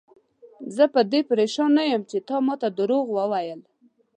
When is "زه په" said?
0.75-1.01